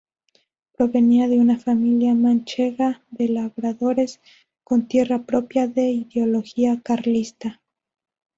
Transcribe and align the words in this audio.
Provenía 0.75 1.27
de 1.27 1.39
una 1.39 1.59
familia 1.59 2.15
manchega 2.15 3.03
de 3.11 3.29
labradores 3.29 4.19
con 4.63 4.87
tierra 4.87 5.21
propia 5.27 5.67
de 5.67 5.89
ideología 5.91 6.81
carlista. 6.81 7.61